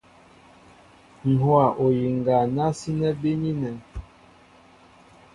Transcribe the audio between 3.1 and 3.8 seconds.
bínínɛ̄.